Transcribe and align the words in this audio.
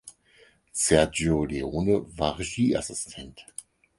Sergio 0.73 1.45
Leone 1.45 2.03
war 2.17 2.39
Regieassistent. 2.39 3.45